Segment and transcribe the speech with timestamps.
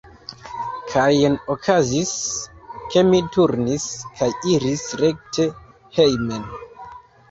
[0.93, 2.15] Kaj jen okazis,
[2.95, 3.89] ke mi turnis
[4.19, 5.51] kaj iris rekte
[6.03, 6.55] hejmen.